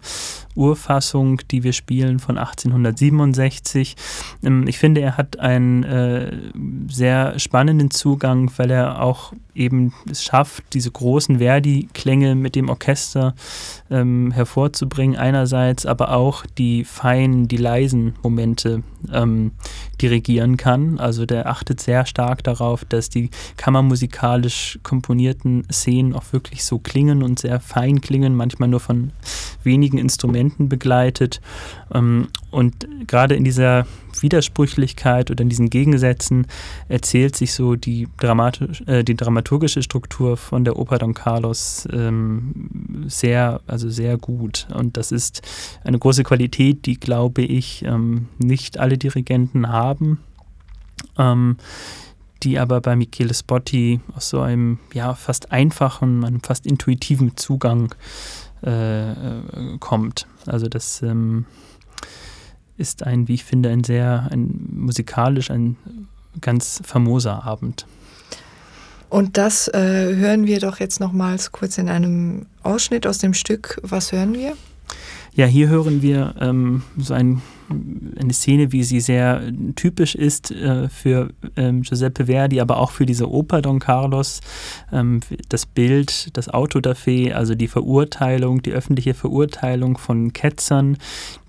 Urfassung, 0.56 1.42
die 1.52 1.64
wir 1.64 1.74
spielen 1.74 2.20
von 2.20 2.38
1867. 2.38 3.96
Ähm, 4.44 4.68
ich 4.68 4.78
finde, 4.78 5.02
er 5.02 5.18
hat 5.18 5.40
einen 5.40 5.84
äh, 5.84 6.32
sehr 6.90 7.40
spannenden 7.40 7.92
Zugang, 7.92 8.52
weil 8.58 8.72
er 8.72 9.02
auch 9.02 9.34
eben 9.56 9.94
es 10.10 10.24
schafft, 10.24 10.64
diese 10.74 10.92
großen 10.92 11.40
Verdi-Klänge 11.40 12.36
mit 12.36 12.56
dem 12.56 12.70
Orchester 12.70 13.36
ähm, 13.92 14.32
hervorzubringen 14.32 15.18
einerseits, 15.18 15.86
aber 15.86 16.14
auch 16.14 16.46
die 16.58 16.86
feinen, 16.86 17.48
die 17.48 17.58
leisen 17.58 18.16
Momente 18.24 18.84
ähm, 19.12 19.52
dirigieren 20.02 20.58
kann. 20.58 21.00
Also 21.00 21.26
der 21.26 21.48
achtet 21.48 21.80
sehr 21.82 22.06
stark 22.06 22.44
darauf, 22.44 22.86
dass 22.86 23.10
die 23.10 23.30
kammermusikalisch 23.58 24.80
komponierten 24.84 25.66
Szenen 25.72 26.14
auch 26.14 26.32
wirklich 26.32 26.64
so 26.64 26.80
klingen 26.80 27.24
und 27.24 27.40
sehr 27.40 27.60
fein 27.60 28.02
klingen, 28.02 28.36
manchmal 28.36 28.70
nur 28.70 28.80
von 28.80 29.12
wenigen 29.64 29.98
Instrumenten 29.98 30.70
begleitet. 30.70 31.42
Ähm, 31.94 32.28
und 32.52 32.88
gerade 33.08 33.36
in 33.36 33.44
dieser 33.44 33.86
Widersprüchlichkeit 34.20 35.30
oder 35.30 35.42
in 35.42 35.50
diesen 35.50 35.70
Gegensätzen 35.70 36.48
erzählt 36.88 37.36
sich 37.36 37.54
so 37.54 37.76
die, 37.76 38.08
dramatisch, 38.18 38.82
äh, 38.88 39.04
die 39.04 39.16
dramaturgische 39.16 39.84
Struktur 39.84 40.36
von 40.36 40.64
der 40.64 40.78
Oper 40.78 40.98
Don 40.98 41.14
Carlos 41.14 41.88
ähm, 41.92 43.06
sehr, 43.08 43.62
also 43.68 43.90
sehr 43.90 44.18
gut. 44.18 44.68
Und 44.74 44.98
das 44.98 45.12
ist 45.12 45.42
eine 45.84 46.00
große 46.00 46.24
Qualität, 46.24 46.86
die, 46.86 47.00
glaube 47.00 47.44
ich, 47.44 47.84
ähm, 47.86 48.28
nicht 48.40 48.80
alle 48.80 48.98
Dirigenten 48.98 49.70
haben. 49.70 50.20
Ähm, 51.18 51.58
die 52.44 52.58
aber 52.58 52.80
bei 52.80 52.96
Michele 52.96 53.34
Spotti 53.34 54.00
aus 54.16 54.30
so 54.30 54.40
einem 54.40 54.80
ja 54.94 55.14
fast 55.14 55.52
einfachen, 55.52 56.24
einem 56.24 56.42
fast 56.42 56.66
intuitiven 56.66 57.36
Zugang 57.36 57.94
äh, 58.64 59.12
äh 59.12 59.78
kommt. 59.80 60.26
Also 60.46 60.68
das 60.68 61.02
ähm, 61.02 61.46
ist 62.80 63.04
ein, 63.04 63.28
wie 63.28 63.36
ich 63.36 63.44
finde, 63.44 63.70
ein 63.70 63.84
sehr, 63.84 64.30
ein 64.32 64.70
musikalisch, 64.72 65.52
ein 65.52 65.76
ganz 66.42 66.82
famoser 66.84 67.44
Abend. 67.44 67.86
Und 69.10 69.38
das 69.38 69.68
äh, 69.70 70.16
hören 70.16 70.46
wir 70.46 70.60
doch 70.60 70.80
jetzt 70.80 71.00
nochmals 71.00 71.52
kurz 71.52 71.78
in 71.78 71.90
einem 71.90 72.46
Ausschnitt 72.62 73.08
aus 73.08 73.18
dem 73.18 73.34
Stück. 73.34 73.80
Was 73.82 74.12
hören 74.12 74.34
wir? 74.34 74.56
Ja, 75.34 75.46
hier 75.46 75.68
hören 75.68 76.02
wir 76.02 76.36
ähm, 76.40 76.84
so 76.98 77.14
ein, 77.14 77.42
eine 77.70 78.34
Szene, 78.34 78.72
wie 78.72 78.84
sie 78.84 79.00
sehr 79.00 79.42
typisch 79.76 80.16
ist 80.16 80.52
äh, 80.52 80.90
für 80.90 81.30
ähm, 81.56 81.82
Giuseppe 81.82 82.26
Verdi, 82.26 82.60
aber 82.60 82.78
auch 82.78 82.92
für 82.92 83.06
diese 83.06 83.30
Oper 83.30 83.62
Don 83.62 83.80
Carlos. 83.80 84.42
Ähm, 84.92 85.22
das 85.50 85.66
Bild, 85.66 86.36
das 86.36 86.50
Autodafé, 86.50 87.34
also 87.34 87.56
die 87.56 87.68
Verurteilung, 87.68 88.62
die 88.62 88.72
öffentliche 88.72 89.14
Verurteilung 89.14 89.98
von 89.98 90.34
Ketzern, 90.34 90.98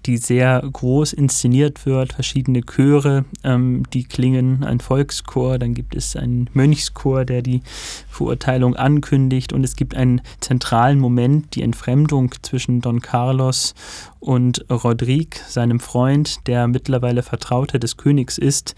die 0.07 0.17
sehr 0.17 0.62
groß 0.73 1.12
inszeniert 1.12 1.85
wird, 1.85 2.15
verschiedene 2.15 2.62
Chöre, 2.62 3.25
ähm, 3.45 3.83
die 3.93 4.05
klingen, 4.05 4.65
ein 4.65 4.81
Volkschor, 4.81 5.59
dann 5.59 5.75
gibt 5.75 5.95
es 5.95 6.17
einen 6.17 6.49
Mönchschor, 6.55 7.25
der 7.25 7.43
die 7.43 7.62
Verurteilung 8.09 8.77
ankündigt 8.77 9.53
und 9.53 9.62
es 9.65 9.77
gibt 9.77 9.95
einen 9.95 10.23
zentralen 10.41 10.99
Moment, 10.99 11.55
die 11.55 11.62
Entfremdung 11.62 12.33
zwischen 12.43 12.81
Don 12.81 13.00
Carlos 13.00 13.75
und 14.21 14.65
Rodrigue, 14.71 15.41
seinem 15.49 15.81
Freund, 15.81 16.47
der 16.47 16.69
mittlerweile 16.69 17.23
Vertrauter 17.23 17.79
des 17.79 17.97
Königs 17.97 18.39
ist 18.39 18.75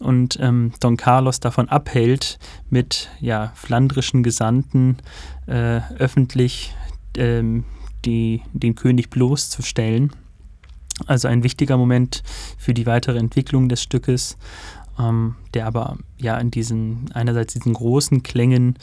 und 0.00 0.38
ähm, 0.40 0.72
Don 0.80 0.96
Carlos 0.96 1.40
davon 1.40 1.68
abhält, 1.68 2.38
mit 2.70 3.10
ja, 3.20 3.52
flandrischen 3.54 4.22
Gesandten 4.22 4.98
äh, 5.46 5.80
öffentlich 5.98 6.74
ähm, 7.16 7.64
die, 8.04 8.42
den 8.52 8.76
König 8.76 9.10
bloßzustellen. 9.10 10.12
Also 11.06 11.28
ein 11.28 11.42
wichtiger 11.42 11.76
Moment 11.76 12.22
für 12.56 12.72
die 12.72 12.86
weitere 12.86 13.18
Entwicklung 13.18 13.68
des 13.68 13.82
Stückes, 13.82 14.38
ähm, 14.98 15.36
der 15.54 15.66
aber 15.66 15.98
ja 16.18 16.38
in 16.38 16.50
diesen, 16.50 17.10
einerseits 17.12 17.54
diesen 17.54 17.74
großen 17.74 18.22
Klängen 18.22 18.78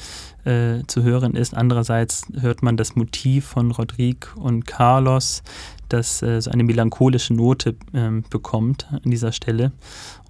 äh, 0.45 0.83
zu 0.87 1.03
hören 1.03 1.35
ist, 1.35 1.55
andererseits 1.55 2.25
hört 2.39 2.63
man 2.63 2.77
das 2.77 2.95
Motiv 2.95 3.45
von 3.45 3.71
Rodrigue 3.71 4.29
und 4.35 4.65
Carlos, 4.65 5.43
das 5.89 6.21
äh, 6.21 6.41
so 6.41 6.51
eine 6.51 6.63
melancholische 6.63 7.33
Note 7.33 7.75
äh, 7.93 8.21
bekommt 8.29 8.87
an 8.91 9.11
dieser 9.11 9.31
Stelle 9.31 9.71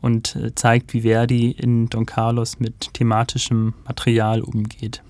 und 0.01 0.35
äh, 0.35 0.53
zeigt, 0.55 0.93
wie 0.93 1.01
Verdi 1.01 1.51
in 1.51 1.89
Don 1.89 2.05
Carlos 2.05 2.59
mit 2.59 2.93
thematischem 2.93 3.73
Material 3.85 4.41
umgeht. 4.41 5.01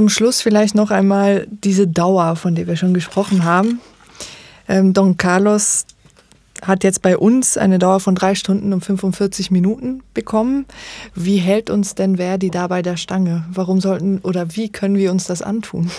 Zum 0.00 0.08
Schluss 0.08 0.40
vielleicht 0.40 0.74
noch 0.74 0.90
einmal 0.90 1.46
diese 1.50 1.86
Dauer, 1.86 2.34
von 2.34 2.54
der 2.54 2.66
wir 2.66 2.76
schon 2.76 2.94
gesprochen 2.94 3.44
haben. 3.44 3.80
Ähm, 4.66 4.94
Don 4.94 5.18
Carlos 5.18 5.84
hat 6.62 6.84
jetzt 6.84 7.02
bei 7.02 7.18
uns 7.18 7.58
eine 7.58 7.78
Dauer 7.78 8.00
von 8.00 8.14
drei 8.14 8.34
Stunden 8.34 8.72
und 8.72 8.82
45 8.82 9.50
Minuten 9.50 10.02
bekommen. 10.14 10.64
Wie 11.14 11.36
hält 11.36 11.68
uns 11.68 11.96
denn 11.96 12.16
Verdi 12.16 12.48
da 12.48 12.66
bei 12.66 12.80
der 12.80 12.96
Stange? 12.96 13.44
Warum 13.52 13.78
sollten 13.82 14.20
oder 14.20 14.56
wie 14.56 14.70
können 14.70 14.96
wir 14.96 15.10
uns 15.10 15.26
das 15.26 15.42
antun? 15.42 15.90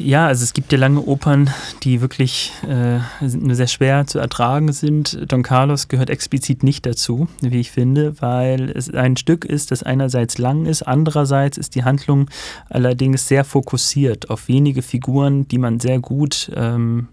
Ja, 0.00 0.28
also 0.28 0.44
es 0.44 0.52
gibt 0.52 0.70
ja 0.70 0.78
lange 0.78 1.00
Opern, 1.00 1.50
die 1.82 2.00
wirklich 2.00 2.52
äh, 2.68 3.00
nur 3.20 3.56
sehr 3.56 3.66
schwer 3.66 4.06
zu 4.06 4.20
ertragen 4.20 4.72
sind. 4.72 5.18
Don 5.26 5.42
Carlos 5.42 5.88
gehört 5.88 6.08
explizit 6.08 6.62
nicht 6.62 6.86
dazu, 6.86 7.26
wie 7.40 7.58
ich 7.58 7.72
finde, 7.72 8.14
weil 8.20 8.70
es 8.70 8.94
ein 8.94 9.16
Stück 9.16 9.44
ist, 9.44 9.72
das 9.72 9.82
einerseits 9.82 10.38
lang 10.38 10.66
ist, 10.66 10.82
andererseits 10.82 11.58
ist 11.58 11.74
die 11.74 11.82
Handlung 11.82 12.30
allerdings 12.70 13.26
sehr 13.26 13.42
fokussiert 13.44 14.30
auf 14.30 14.46
wenige 14.46 14.82
Figuren, 14.82 15.48
die 15.48 15.58
man 15.58 15.80
sehr 15.80 15.98
gut 15.98 16.52
ähm, 16.54 17.08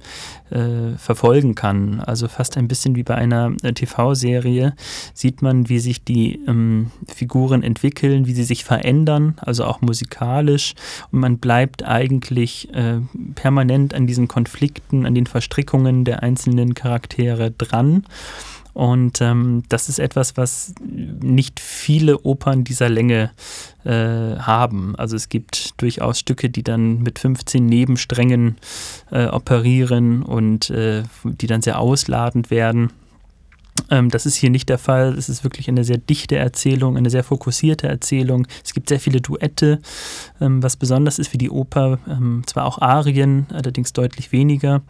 äh, 0.52 0.96
verfolgen 0.98 1.56
kann. 1.56 2.02
Also 2.02 2.28
fast 2.28 2.56
ein 2.56 2.68
bisschen 2.68 2.96
wie 2.96 3.04
bei 3.04 3.16
einer 3.16 3.54
äh, 3.64 3.74
TV-Serie 3.74 4.76
sieht 5.16 5.42
man, 5.42 5.70
wie 5.70 5.80
sich 5.80 6.04
die 6.04 6.40
ähm, 6.48 6.92
Figuren 7.08 7.64
entwickeln, 7.64 8.28
wie 8.28 8.34
sie 8.34 8.44
sich 8.44 8.64
verändern, 8.64 9.36
also 9.42 9.66
auch 9.66 9.82
musikalisch. 9.82 10.76
Und 11.12 11.22
man 11.22 11.40
bleibt 11.40 11.84
eigentlich 11.84 12.70
äh, 12.76 13.00
permanent 13.36 13.94
an 13.94 14.08
diesen 14.08 14.28
Konflikten, 14.28 15.06
an 15.06 15.16
den 15.16 15.26
Verstrickungen 15.26 16.06
der 16.06 16.24
einzelnen 16.24 16.74
Charaktere 16.74 17.52
dran. 17.52 18.06
Und 18.76 19.22
ähm, 19.22 19.64
das 19.70 19.88
ist 19.88 20.00
etwas, 20.00 20.36
was 20.36 20.76
nicht 20.84 21.62
viele 21.62 22.20
Opern 22.20 22.66
dieser 22.66 22.90
Länge 22.90 23.32
äh, 23.86 23.90
haben. 24.38 24.98
Also 24.98 25.16
es 25.16 25.30
gibt 25.30 25.82
durchaus 25.82 26.20
Stücke, 26.20 26.50
die 26.50 26.62
dann 26.62 27.02
mit 27.02 27.18
15 27.18 27.66
Nebensträngen 27.66 28.58
äh, 29.12 29.28
operieren 29.28 30.24
und 30.24 30.70
äh, 30.72 31.04
die 31.24 31.48
dann 31.48 31.62
sehr 31.62 31.80
ausladend 31.80 32.52
werden. 32.52 32.92
Ähm, 33.90 34.10
das 34.10 34.26
ist 34.26 34.36
hier 34.36 34.50
nicht 34.50 34.70
der 34.70 34.78
Fall. 34.78 35.14
Es 35.18 35.30
ist 35.30 35.44
wirklich 35.44 35.68
eine 35.70 35.84
sehr 35.84 35.98
dichte 35.98 36.36
Erzählung, 36.38 36.98
eine 36.98 37.10
sehr 37.10 37.24
fokussierte 37.24 37.88
Erzählung. 37.88 38.48
Es 38.64 38.74
gibt 38.74 38.90
sehr 38.90 39.00
viele 39.00 39.22
Duette, 39.22 39.82
ähm, 40.42 40.64
was 40.64 40.78
besonders 40.78 41.20
ist 41.20 41.28
für 41.28 41.38
die 41.38 41.50
Oper. 41.50 42.00
Ähm, 42.08 42.44
zwar 42.46 42.66
auch 42.66 42.80
Arien, 42.80 43.48
allerdings 43.52 43.94
deutlich 43.94 44.32
weniger. 44.32 44.82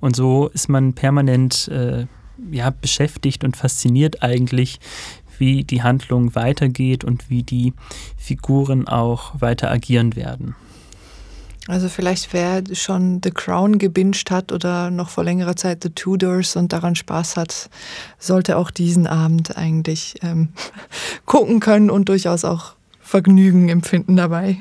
Und 0.00 0.14
so 0.14 0.48
ist 0.48 0.68
man 0.68 0.92
permanent 0.92 1.68
äh, 1.68 2.06
ja, 2.50 2.70
beschäftigt 2.70 3.44
und 3.44 3.56
fasziniert 3.56 4.22
eigentlich, 4.22 4.78
wie 5.38 5.64
die 5.64 5.82
Handlung 5.82 6.34
weitergeht 6.34 7.04
und 7.04 7.30
wie 7.30 7.42
die 7.42 7.72
Figuren 8.16 8.88
auch 8.88 9.40
weiter 9.40 9.70
agieren 9.70 10.16
werden. 10.16 10.54
Also 11.68 11.90
vielleicht 11.90 12.32
wer 12.32 12.62
schon 12.72 13.20
The 13.22 13.30
Crown 13.30 13.78
gebinged 13.78 14.30
hat 14.30 14.52
oder 14.52 14.90
noch 14.90 15.10
vor 15.10 15.22
längerer 15.22 15.54
Zeit 15.54 15.82
The 15.82 15.90
Tudors 15.90 16.56
und 16.56 16.72
daran 16.72 16.94
Spaß 16.96 17.36
hat, 17.36 17.68
sollte 18.18 18.56
auch 18.56 18.70
diesen 18.70 19.06
Abend 19.06 19.56
eigentlich 19.58 20.14
ähm, 20.22 20.48
gucken 21.26 21.60
können 21.60 21.90
und 21.90 22.08
durchaus 22.08 22.46
auch 22.46 22.72
Vergnügen 23.00 23.68
empfinden 23.68 24.16
dabei. 24.16 24.56